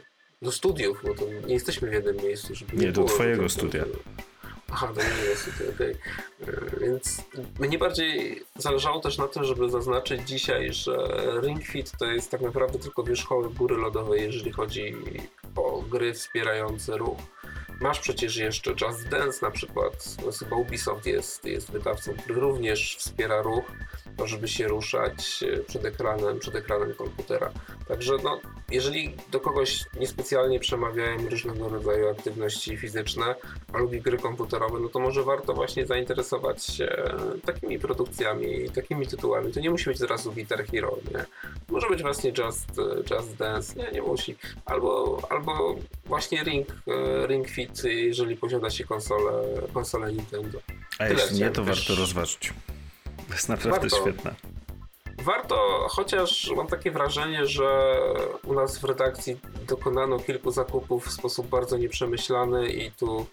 [0.41, 2.55] do studiów, bo to nie jesteśmy w jednym miejscu.
[2.55, 3.83] Żeby Nie, do było, twojego studia.
[4.71, 5.95] Aha, do mojego studia, okej.
[6.41, 7.21] E, Więc
[7.59, 10.97] mnie bardziej zależało też na tym, żeby zaznaczyć dzisiaj, że
[11.43, 14.95] Ring Fit to jest tak naprawdę tylko wierzchołek góry lodowej, jeżeli chodzi
[15.55, 17.17] o gry wspierające ruch.
[17.83, 23.41] Masz przecież jeszcze Just Dance na przykład, chyba Ubisoft jest, jest wydawcą, który również wspiera
[23.41, 23.71] ruch,
[24.25, 27.51] żeby się ruszać e, przed ekranem, przed ekranem komputera.
[27.87, 28.39] Także no,
[28.71, 33.35] jeżeli do kogoś niespecjalnie przemawiają różnego rodzaju aktywności fizyczne,
[33.73, 36.87] a lubi gry komputerowe, no to może warto właśnie zainteresować się
[37.45, 39.53] takimi produkcjami, takimi tytułami.
[39.53, 41.25] To nie musi być od razu Guitar Hero, nie?
[41.69, 42.67] Może być właśnie Just,
[43.11, 44.35] Just Dance, nie, nie musi.
[44.65, 50.59] Albo, albo właśnie Ring, e, Ring Fit, jeżeli posiada się konsolę, konsolę Nintendo.
[50.99, 52.53] A Tyle jeśli nie, to warto rozważyć.
[53.33, 54.01] Jest naprawdę Warto.
[54.01, 54.35] świetne.
[55.23, 57.99] Warto, chociaż mam takie wrażenie, że
[58.43, 63.25] u nas w redakcji dokonano kilku zakupów w sposób bardzo nieprzemyślany i tu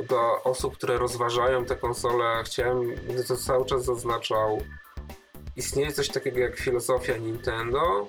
[0.00, 2.92] e, dla osób, które rozważają te konsole, chciałem,
[3.28, 4.62] to cały czas zaznaczał,
[5.56, 8.06] istnieje coś takiego jak filozofia Nintendo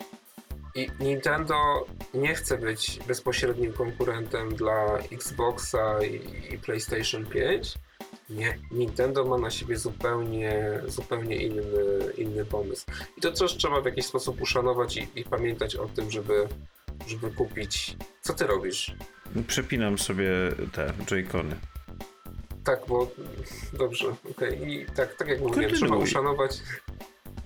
[0.75, 6.04] i Nintendo nie chce być bezpośrednim konkurentem dla Xboxa
[6.51, 7.75] i PlayStation 5.
[8.29, 11.61] Nie, Nintendo ma na siebie zupełnie, zupełnie inny,
[12.17, 12.85] inny pomysł.
[13.17, 16.47] I to też trzeba w jakiś sposób uszanować i, i pamiętać o tym, żeby,
[17.07, 17.95] żeby kupić.
[18.21, 18.95] Co ty robisz?
[19.47, 20.29] Przepinam sobie
[20.73, 21.55] te Joy-Cony.
[22.63, 23.11] Tak, bo
[23.73, 24.71] dobrze, okej.
[24.73, 25.77] I tak, tak jak mówiłem, Kontynuuj.
[25.77, 26.59] trzeba uszanować.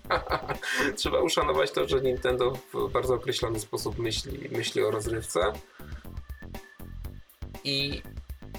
[0.95, 5.39] trzeba uszanować to, że Nintendo w bardzo określony sposób myśli, myśli o rozrywce.
[7.63, 8.01] I,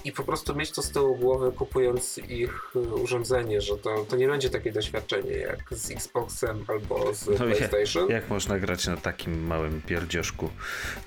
[0.03, 4.15] I po prostu mieć to z tyłu głowy, kupując ich y, urządzenie, że to, to
[4.15, 8.09] nie będzie takie doświadczenie jak z Xboxem albo z No PlayStation.
[8.09, 10.49] Jak można grać na takim małym pierdzioszku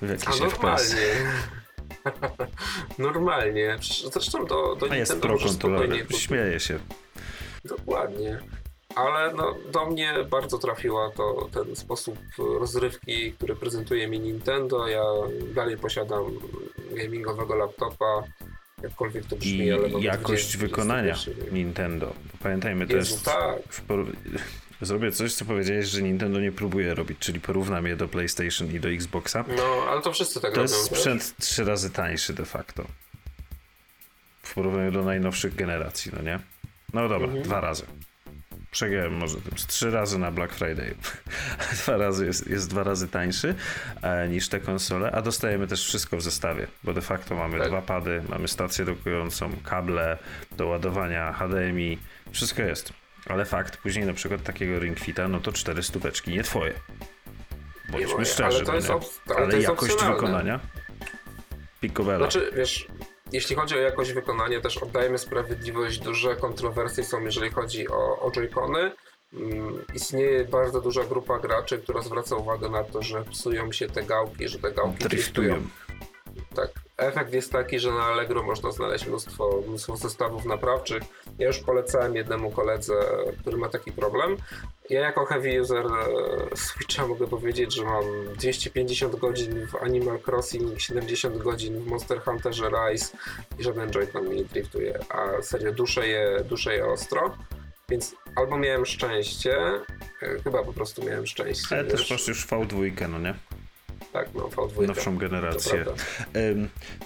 [0.01, 0.39] w A jakiś FPS?
[0.41, 1.33] normalnie.
[2.97, 3.77] normalnie.
[4.13, 6.05] Zresztą do, do A jest Nintendo możesz spokojnie.
[6.17, 6.79] Śmieję się.
[7.65, 8.39] Dokładnie.
[8.95, 14.87] Ale no, do mnie bardzo trafiła to ten sposób rozrywki, który prezentuje mi Nintendo.
[14.87, 15.03] Ja
[15.53, 16.23] dalej posiadam
[16.91, 18.23] gamingowego laptopa,
[18.83, 21.15] jakkolwiek to brzmi, I ale jakość wykonania.
[21.51, 22.13] Nintendo.
[22.43, 23.25] Pamiętajmy, to Jezu, jest...
[23.25, 23.61] tak.
[23.87, 24.05] Por...
[24.81, 28.79] Zrobię coś, co powiedziałeś, że Nintendo nie próbuje robić, czyli porównam je do PlayStation i
[28.79, 29.45] do Xboxa.
[29.57, 30.61] No, ale to wszyscy tak To robią.
[30.61, 30.99] jest wiesz?
[30.99, 32.85] sprzęt trzy razy tańszy de facto.
[34.41, 36.39] W porównaniu do najnowszych generacji, no nie?
[36.93, 37.43] No dobra, Mhm.
[37.43, 37.83] dwa razy.
[38.75, 40.95] Przegiąłem może z Trzy razy na Black Friday.
[41.83, 43.55] dwa razy jest, jest dwa razy tańszy
[44.01, 47.67] e, niż te konsole, a dostajemy też wszystko w zestawie, bo de facto mamy Tak.
[47.67, 50.17] dwa pady, mamy stację dokującą, kable
[50.57, 51.97] do ładowania, HDMI,
[52.31, 52.93] wszystko jest.
[53.25, 56.73] Ale fakt, później na przykład takiego Ring Fita, no to cztery stóweczki, nie twoje.
[57.89, 59.35] Bądźmy moje, szczerzy, ale to jest nie?
[59.35, 60.59] ale ale jakość wykonania
[61.81, 62.31] picobello.
[62.31, 62.87] Znaczy, wiesz,
[63.31, 65.99] jeśli chodzi o jakość wykonania, też oddajemy sprawiedliwość.
[65.99, 68.91] Duże kontrowersje są, jeżeli chodzi o, o Joy-Cony.
[69.33, 74.03] Mm, Istnieje bardzo duża grupa graczy, która zwraca uwagę na to, że psują się te
[74.03, 75.67] gałki, że te gałki Driftują.
[76.55, 76.84] Tak.
[76.97, 81.03] Efekt jest taki, że na Allegro można znaleźć mnóstwo, mnóstwo zestawów naprawczych.
[81.39, 82.93] Ja już polecałem jednemu koledze,
[83.41, 84.37] który ma taki problem.
[84.89, 88.03] Ja jako heavy user e, Switcha mogę powiedzieć, że mam
[88.35, 93.17] 250 godzin w Animal Crossing, 70 godzin w Monster Hunterze Rise
[93.59, 97.37] i żaden Joy-Con mi nie driftuje, a serio duszę je, duszę je ostro.
[97.89, 99.57] Więc albo miałem szczęście,
[100.21, 101.75] e, chyba po prostu miałem szczęście.
[101.75, 101.91] Ale wiesz?
[101.93, 103.35] też masz już V2, no nie?
[104.15, 104.87] Tak, no V2.
[104.87, 105.85] Nowszą generację.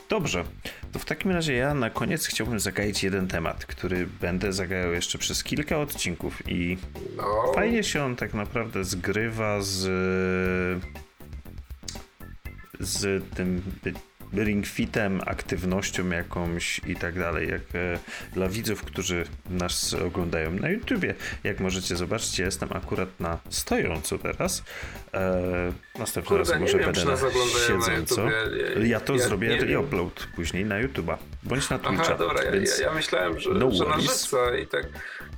[0.10, 0.44] Dobrze,
[0.92, 5.18] to w takim razie ja na koniec chciałbym zagaić jeden temat, który będę zagajał jeszcze
[5.18, 6.78] przez kilka odcinków i
[7.18, 9.82] No, fajnie się on tak naprawdę zgrywa z
[12.80, 13.62] z tym
[14.34, 17.50] ring fitem, aktywnością jakąś i tak dalej.
[17.50, 18.00] Jak e,
[18.34, 24.18] dla widzów, którzy nas oglądają na YouTubie, jak możecie zobaczyć, ja jestem akurat na stojąco
[24.18, 24.64] teraz.
[25.14, 27.18] E, następny Kurde, raz może wiem, będę na na
[27.68, 28.22] siedząco.
[28.22, 28.88] YouTubie.
[28.88, 31.18] Ja to Ja zrobię i upload później na YouTube'a.
[31.44, 32.04] Bądź na Twitcha.
[32.06, 32.80] Aha, dobra, ja, więc...
[32.80, 33.98] ja, ja myślałem, że, no że na
[34.58, 34.86] i tak.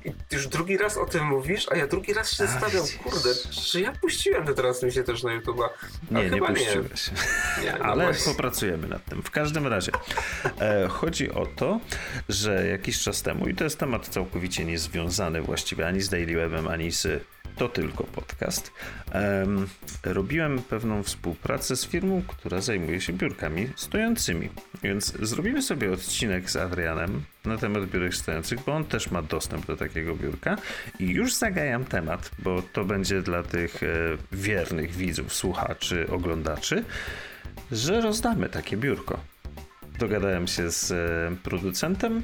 [0.06, 3.30] I już drugi raz o tym mówisz, a ja drugi raz się zastanawiam, kurde,
[3.72, 5.70] czy ja puściłem te transmisję też na YouTube'a?
[6.12, 7.12] Nie, nie puściłeś.
[7.58, 8.34] Nie, nie no Ale właśnie.
[8.34, 9.24] popracujemy nad tym.
[9.24, 9.92] W każdym razie
[10.60, 11.80] e, chodzi o to,
[12.30, 16.68] że jakiś czas temu, i to jest temat całkowicie niezwiązany właściwie ani z Daily Webem,
[16.68, 17.24] ani z
[17.56, 18.72] to tylko podcast,
[19.12, 19.68] em,
[20.04, 24.50] robiłem pewną współpracę z firmą, która zajmuje się biurkami stojącymi.
[24.84, 29.66] Więc zrobimy sobie odcinek z Adrianem na temat biurek stojących, bo on też ma dostęp
[29.66, 30.58] do takiego biurka
[31.00, 33.88] i już zagajam temat, bo to będzie dla tych e,
[34.32, 36.84] wiernych widzów, słuchaczy, oglądaczy,
[37.72, 39.20] że rozdamy takie biurko.
[40.00, 42.24] Dogadałem się z e, producentem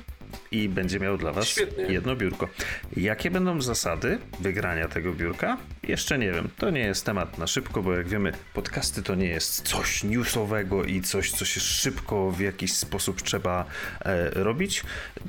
[0.52, 1.84] i będzie miał dla Was Świetnie.
[1.84, 2.50] jedno biurko.
[2.98, 5.58] Jakie będą zasady wygrania tego biurka?
[5.84, 6.50] Jeszcze nie wiem.
[6.58, 10.84] To nie jest temat na szybko, bo jak wiemy, podcasty to nie jest coś newsowego
[10.84, 13.66] i coś, co się szybko w jakiś sposób trzeba
[14.00, 14.84] e, robić.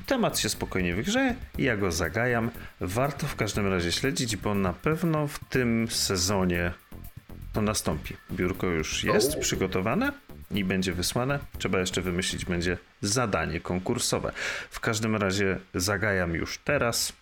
[0.07, 2.51] Temat się spokojnie wygrzeje ja go zagajam.
[2.81, 6.73] Warto w każdym razie śledzić, bo na pewno w tym sezonie
[7.59, 8.17] to nastąpi.
[8.31, 9.41] Biurko już jest O.
[9.41, 10.13] przygotowane
[10.51, 11.39] i będzie wysłane.
[11.59, 14.33] Trzeba jeszcze wymyślić będzie zadanie konkursowe.
[14.71, 17.13] W każdym razie zagajam już teraz.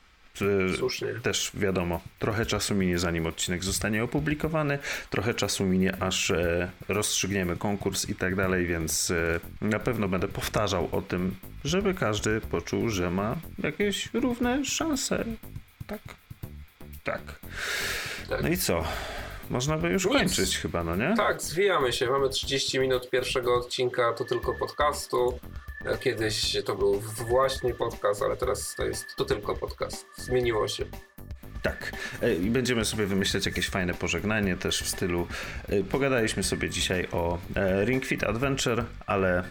[0.76, 1.08] Słusznie.
[1.22, 4.78] Też wiadomo, trochę czasu minie zanim odcinek zostanie opublikowany,
[5.10, 10.28] trochę czasu minie aż e, rozstrzygniemy konkurs i tak dalej, więc e, na pewno będę
[10.28, 15.24] powtarzał o tym, żeby każdy poczuł, że ma jakieś równe szanse.
[15.86, 16.00] Tak.
[17.04, 17.20] Tak.
[18.28, 18.42] Tak.
[18.42, 18.84] No i co?
[19.50, 20.14] Można by już Nic.
[20.14, 21.14] kończyć chyba, no nie?
[21.16, 22.06] Tak, zwijamy się.
[22.10, 25.38] Mamy 30 minut pierwszego odcinka, to tylko podcastu.
[25.84, 30.06] E, Kiedyś to był właśnie podcast, ale teraz to jest to tylko podcast.
[30.16, 30.84] Zmieniło się.
[31.62, 31.92] Tak.
[32.22, 35.26] E, I będziemy sobie wymyślać jakieś fajne pożegnanie też w stylu.
[35.68, 37.38] e, Pogadaliśmy sobie dzisiaj o
[37.84, 39.42] Ring Fit Adventure, ale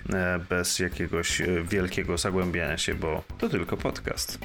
[0.49, 4.39] bez jakiegoś wielkiego zagłębiania się, bo to tylko podcast.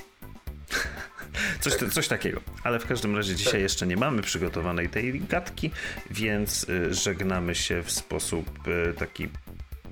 [1.60, 2.40] Coś, coś takiego.
[2.64, 3.60] Ale w każdym razie dzisiaj Tak.
[3.60, 5.70] jeszcze nie mamy przygotowanej tej gadki,
[6.10, 9.28] więc e, żegnamy się w sposób e, taki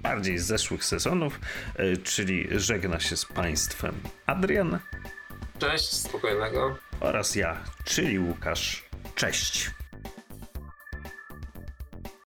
[0.03, 1.41] bardziej z zeszłych sezonów,
[1.77, 3.95] e, czyli żegna się z Państwem
[4.27, 4.79] Adrian
[5.59, 6.79] Cześć, spokojnego.
[7.01, 8.85] oraz ja, czyli Łukasz.
[9.15, 9.71] Cześć.